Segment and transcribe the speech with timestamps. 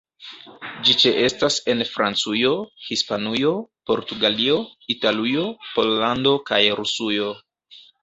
[0.87, 2.55] Ĝi ĉeestas en Francujo,
[2.87, 3.53] Hispanujo,
[3.93, 4.59] Portugalio,
[4.97, 5.47] Italujo,
[5.79, 7.35] Pollando kaj Rusujo.